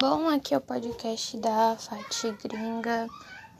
[0.00, 3.06] Bom, aqui é o podcast da Fati Gringa.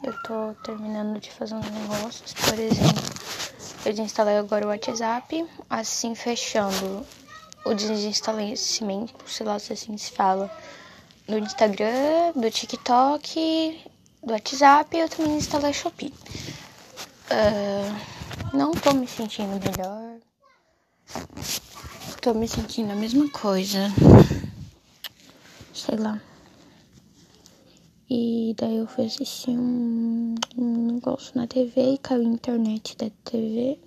[0.02, 3.02] Eu tô terminando de fazer uns negócios, por exemplo,
[3.84, 7.07] eu desinstalei agora o WhatsApp, assim fechando
[7.63, 10.50] o desinstalamento, sei lá se assim se fala,
[11.29, 13.84] do Instagram, do TikTok,
[14.25, 16.14] do WhatsApp, eu também instalei a Shopee.
[17.30, 20.16] Uh, não tô me sentindo melhor.
[22.22, 23.91] Tô me sentindo a mesma coisa.
[25.75, 26.18] Sei lá.
[28.13, 33.09] E daí eu fui assistir um, um negócio na TV e caiu a internet da
[33.23, 33.78] TV.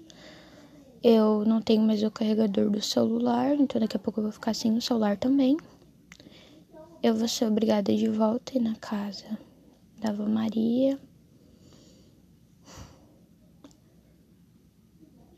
[1.04, 4.54] Eu não tenho mais o carregador do celular, então daqui a pouco eu vou ficar
[4.54, 5.58] sem o celular também.
[7.04, 9.38] Eu vou ser obrigada de volta na casa
[10.00, 10.98] da Avó Maria.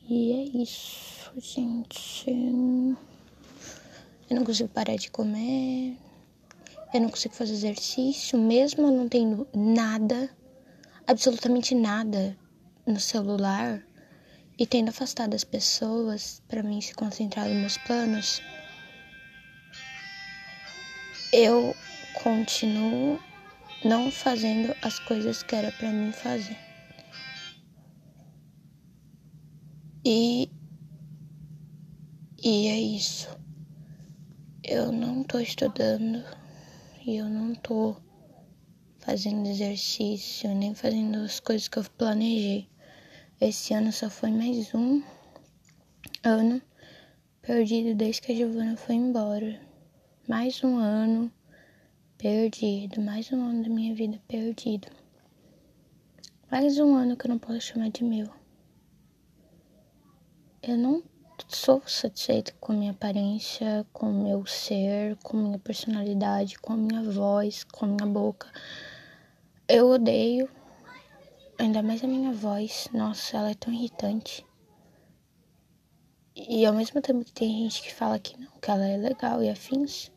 [0.08, 2.30] E é isso, gente.
[4.30, 5.98] Eu não consigo parar de comer.
[6.96, 10.30] Eu não consigo fazer exercício, mesmo não tendo nada,
[11.06, 12.38] absolutamente nada
[12.88, 13.86] no celular
[14.58, 18.42] e tendo afastado as pessoas para mim se concentrar nos meus planos.
[21.34, 21.76] Eu
[22.24, 23.20] continuo
[23.84, 26.58] não fazendo as coisas que era para mim fazer.
[30.06, 30.50] E
[32.42, 33.38] e é isso.
[34.64, 36.24] Eu não tô estudando
[37.06, 37.96] e eu não tô
[38.98, 42.68] fazendo exercício, nem fazendo as coisas que eu planejei.
[43.40, 45.04] Esse ano só foi mais um
[46.24, 46.60] ano
[47.44, 49.62] perdido desde que a Giovana foi embora.
[50.28, 51.32] Mais um ano
[52.18, 54.88] perdido, mais um ano da minha vida perdido.
[56.50, 58.28] Mais um ano que eu não posso chamar de meu.
[60.64, 61.04] Eu não
[61.48, 66.74] sou satisfeita com a minha aparência, com o meu ser, com a minha personalidade, com
[66.74, 68.48] a minha voz, com a minha boca.
[69.68, 70.50] Eu odeio,
[71.58, 72.88] ainda mais a minha voz.
[72.94, 74.46] Nossa, ela é tão irritante.
[76.36, 79.42] E ao mesmo tempo que tem gente que fala que não, que ela é legal
[79.42, 80.12] e afins,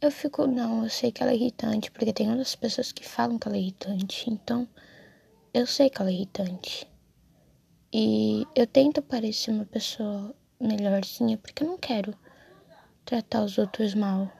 [0.00, 3.38] eu fico, não, eu sei que ela é irritante, porque tem outras pessoas que falam
[3.38, 4.30] que ela é irritante.
[4.30, 4.66] Então,
[5.54, 6.88] eu sei que ela é irritante.
[7.92, 12.14] E eu tento parecer uma pessoa melhorzinha, porque eu não quero
[13.04, 14.30] tratar os outros mal.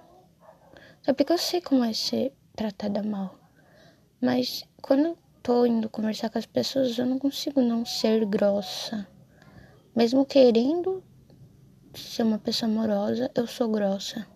[1.03, 3.39] Só porque eu sei como é ser tratada mal.
[4.21, 9.07] Mas quando eu tô indo conversar com as pessoas, eu não consigo não ser grossa.
[9.95, 11.03] Mesmo querendo
[11.95, 14.27] ser uma pessoa amorosa, eu sou grossa.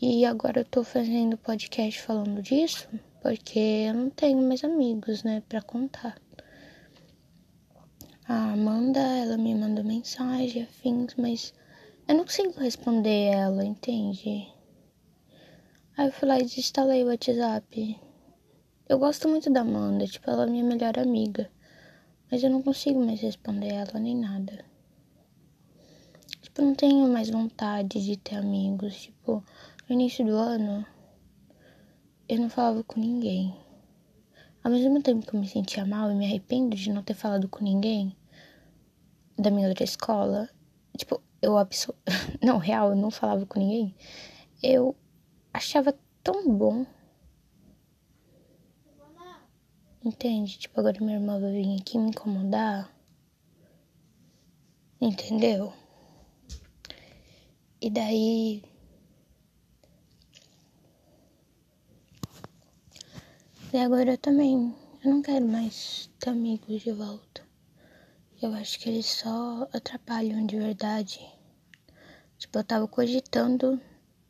[0.00, 2.88] E agora eu tô fazendo podcast falando disso,
[3.22, 3.58] porque
[3.88, 6.14] eu não tenho mais amigos, né, para contar.
[8.26, 11.52] A Amanda, ela me mandou mensagem, afins, mas
[12.08, 14.50] eu não consigo responder ela, entende?
[15.94, 18.00] Aí eu fui lá e desinstalei o WhatsApp.
[18.88, 21.50] Eu gosto muito da Amanda, tipo, ela é minha melhor amiga.
[22.30, 24.64] Mas eu não consigo mais responder ela nem nada.
[26.40, 29.02] Tipo, não tenho mais vontade de ter amigos.
[29.02, 29.44] Tipo,
[29.86, 30.86] no início do ano,
[32.26, 33.54] eu não falava com ninguém.
[34.64, 37.46] Ao mesmo tempo que eu me sentia mal e me arrependo de não ter falado
[37.46, 38.16] com ninguém
[39.38, 40.48] da minha outra escola,
[40.96, 41.94] tipo, eu absor...
[42.42, 43.94] não, real, eu não falava com ninguém.
[44.62, 44.96] Eu
[45.52, 46.86] achava tão bom.
[50.02, 50.58] Entende?
[50.58, 52.90] Tipo, agora minha irmã vai vir aqui me incomodar.
[54.98, 55.74] Entendeu?
[57.82, 58.62] E daí
[63.74, 64.72] E agora eu também,
[65.04, 67.42] eu não quero mais ter amigos de volta.
[68.40, 71.18] Eu acho que eles só atrapalham de verdade.
[72.38, 73.80] Tipo, eu tava cogitando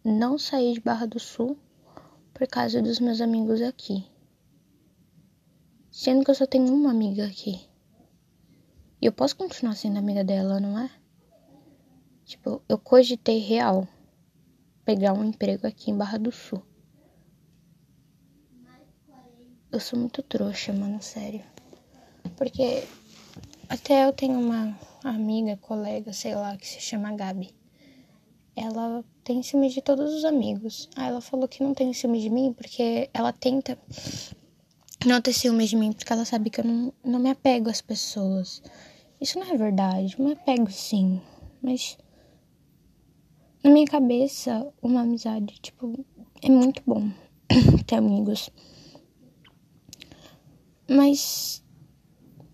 [0.02, 1.58] não sair de Barra do Sul
[2.32, 4.10] por causa dos meus amigos aqui.
[5.90, 7.68] Sendo que eu só tenho uma amiga aqui.
[8.98, 10.90] E eu posso continuar sendo amiga dela, não é?
[12.24, 13.86] Tipo, eu cogitei real
[14.86, 16.62] pegar um emprego aqui em Barra do Sul.
[19.74, 21.42] Eu sou muito trouxa, mano, sério.
[22.36, 22.84] Porque
[23.68, 27.52] até eu tenho uma amiga, colega, sei lá, que se chama Gabi.
[28.54, 30.88] Ela tem ciúme de todos os amigos.
[30.94, 33.76] Aí ela falou que não tem ciúme de mim porque ela tenta
[35.04, 37.80] não ter ciúme de mim porque ela sabe que eu não, não me apego às
[37.80, 38.62] pessoas.
[39.20, 41.20] Isso não é verdade, eu me apego sim,
[41.60, 41.98] mas
[43.64, 46.06] na minha cabeça, uma amizade, tipo,
[46.40, 47.10] é muito bom
[47.88, 48.50] ter amigos.
[50.88, 51.62] Mas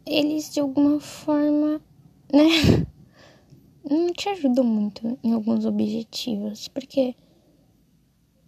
[0.06, 1.80] eles de alguma forma,
[2.32, 2.86] né,
[3.88, 7.14] não te ajudam muito em alguns objetivos, porque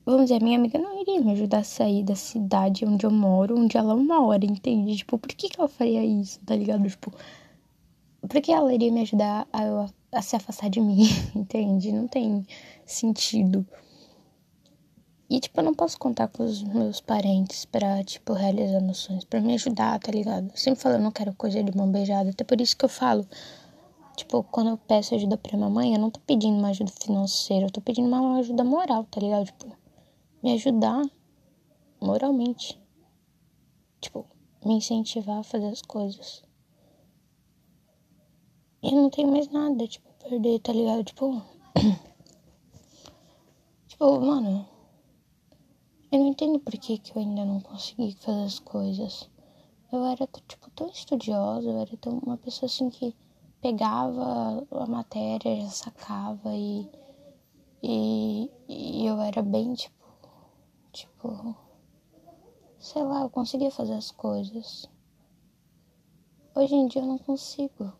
[0.05, 3.59] vamos dizer, minha amiga não iria me ajudar a sair da cidade onde eu moro,
[3.59, 4.97] onde ela mora, entende?
[4.97, 6.89] Tipo, por que, que ela faria isso, tá ligado?
[6.89, 7.13] Tipo,
[8.21, 11.03] por que ela iria me ajudar a, a se afastar de mim,
[11.35, 11.93] entende?
[11.93, 12.47] Não tem
[12.85, 13.67] sentido.
[15.33, 19.25] E, tipo, eu não posso contar com os meus parentes pra, tipo, realizar meus sonhos,
[19.25, 20.51] pra me ajudar, tá ligado?
[20.51, 22.89] Eu sempre falo, eu não quero coisa de mão beijada, até por isso que eu
[22.91, 23.27] falo.
[24.15, 27.65] Tipo, quando eu peço ajuda pra minha mãe, eu não tô pedindo uma ajuda financeira,
[27.65, 29.47] eu tô pedindo uma ajuda moral, tá ligado?
[29.47, 29.75] Tipo,
[30.43, 31.03] me ajudar
[31.99, 32.79] moralmente.
[34.03, 34.27] Tipo,
[34.63, 36.43] me incentivar a fazer as coisas.
[38.83, 41.05] E eu não tenho mais nada, tipo, perder, tá ligado?
[41.05, 41.43] Tipo.
[43.89, 44.72] tipo, mano.
[46.13, 49.31] Eu não entendo por que, que eu ainda não consegui fazer as coisas.
[49.91, 53.17] Eu era, tipo, tão estudiosa, eu era tão uma pessoa assim que
[53.63, 56.87] pegava a matéria, já sacava e,
[57.83, 59.97] e, e eu era bem, tipo,
[60.93, 61.57] tipo,
[62.79, 64.87] sei lá, eu conseguia fazer as coisas.
[66.55, 67.91] Hoje em dia eu não consigo.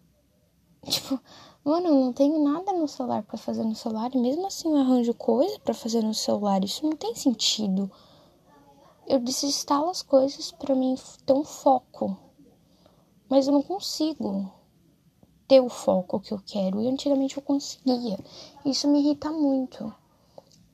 [0.85, 1.21] Tipo,
[1.65, 4.77] mano, eu não tenho nada no celular para fazer no celular e mesmo assim eu
[4.77, 6.65] arranjo coisa para fazer no celular.
[6.65, 7.91] Isso não tem sentido.
[9.07, 12.17] Eu desinstalo as coisas para mim ter um foco.
[13.29, 14.53] Mas eu não consigo
[15.47, 16.81] ter o foco que eu quero.
[16.81, 18.19] E antigamente eu conseguia.
[18.65, 19.95] Isso me irrita muito.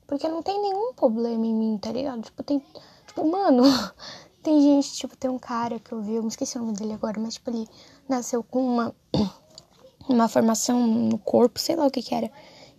[0.07, 2.23] Porque não tem nenhum problema em mim, tá ligado?
[2.23, 2.63] Tipo, tem.
[3.05, 3.63] Tipo, mano,
[4.41, 6.93] tem gente, tipo, tem um cara que eu vi, eu me esqueci o nome dele
[6.93, 7.67] agora, mas tipo, ele
[8.07, 8.95] nasceu com uma
[10.09, 12.31] uma formação no corpo, sei lá o que que era,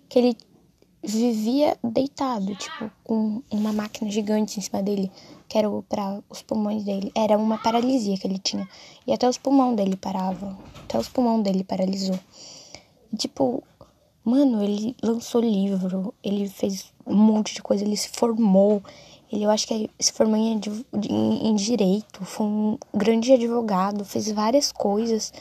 [0.09, 0.37] que ele
[1.03, 5.11] vivia deitado, tipo, com uma máquina gigante em cima dele,
[5.49, 7.11] que era para os pulmões dele.
[7.15, 8.69] Era uma paralisia que ele tinha.
[9.07, 10.59] E até os pulmões dele paravam.
[10.85, 12.19] Até os pulmões dele paralisou.
[13.13, 13.63] E, tipo,
[14.25, 18.83] mano, ele lançou livro, ele fez um monte de coisa, ele se formou.
[19.33, 20.61] Ele, eu acho que se formou em,
[21.09, 25.33] em, em direito, foi um grande advogado, fez várias coisas.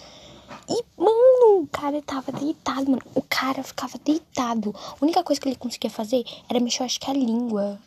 [0.70, 1.19] E, mano,
[1.62, 3.02] o cara tava deitado, mano.
[3.16, 4.74] O cara ficava deitado.
[4.76, 7.80] A única coisa que ele conseguia fazer era mexer, acho que a língua.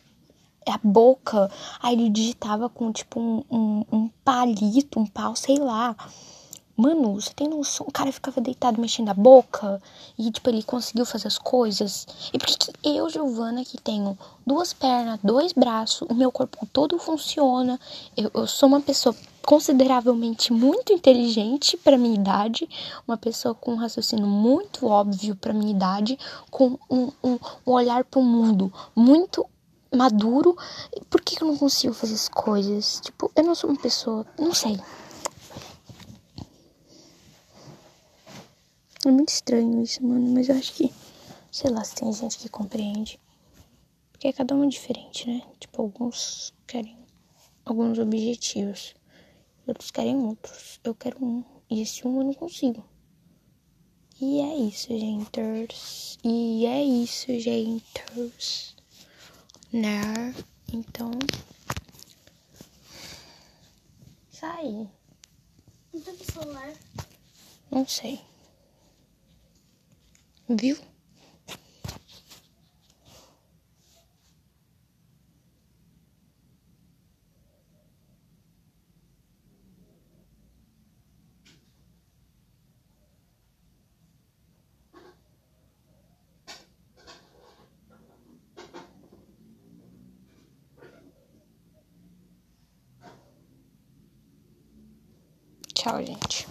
[0.67, 1.49] A boca.
[1.81, 5.95] Aí ele digitava com, tipo, um, um, um palito, um pau, sei lá.
[6.75, 7.85] Mano, você tem noção?
[7.87, 9.79] O cara ficava deitado mexendo a boca
[10.17, 12.07] e, tipo, ele conseguiu fazer as coisas.
[12.33, 16.67] E por que, que eu, Giovana, que tenho duas pernas, dois braços, o meu corpo
[16.73, 17.79] todo funciona,
[18.17, 19.15] eu, eu sou uma pessoa
[19.45, 22.67] consideravelmente muito inteligente para minha idade,
[23.07, 26.17] uma pessoa com um raciocínio muito óbvio para minha idade,
[26.49, 27.37] com um, um,
[27.67, 29.45] um olhar para o mundo muito
[29.93, 30.57] maduro.
[31.09, 32.99] Por que eu não consigo fazer as coisas?
[33.03, 34.79] Tipo, eu não sou uma pessoa, não sei.
[39.05, 40.93] É muito estranho isso, mano, mas eu acho que,
[41.51, 43.19] sei lá, se tem gente que compreende.
[44.11, 45.41] Porque cada um é diferente, né?
[45.59, 46.97] Tipo, alguns querem
[47.65, 48.95] alguns objetivos,
[49.67, 50.79] outros querem outros.
[50.83, 52.83] Eu quero um, e esse um eu não consigo.
[54.21, 55.29] E é isso, gente.
[56.23, 58.03] E é isso, gente.
[59.71, 60.33] Né?
[60.71, 61.11] Então.
[64.29, 64.87] Sai.
[65.93, 66.73] Não tem celular.
[67.69, 68.21] Não sei.
[70.49, 70.75] Viu?
[95.73, 96.47] Tchau, gente.